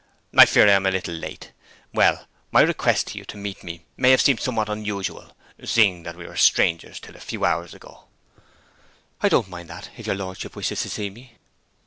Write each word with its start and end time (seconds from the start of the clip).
'I 0.35 0.47
fear 0.47 0.67
I 0.67 0.71
am 0.71 0.87
a 0.87 0.89
little 0.89 1.13
late. 1.13 1.51
Well, 1.93 2.25
my 2.51 2.61
request 2.61 3.05
to 3.09 3.19
you 3.19 3.25
to 3.25 3.37
meet 3.37 3.63
me 3.63 3.85
may 3.97 4.09
have 4.09 4.19
seemed 4.21 4.39
somewhat 4.39 4.67
unusual, 4.67 5.37
seeing 5.63 6.01
that 6.01 6.15
we 6.15 6.25
were 6.25 6.35
strangers 6.35 6.99
till 6.99 7.15
a 7.15 7.19
few 7.19 7.45
hours 7.45 7.75
ago.' 7.75 8.05
'I 9.21 9.29
don't 9.29 9.49
mind 9.49 9.69
that, 9.69 9.91
if 9.97 10.07
your 10.07 10.15
lordship 10.15 10.55
wishes 10.55 10.81
to 10.81 10.89
see 10.89 11.11
me.' 11.11 11.33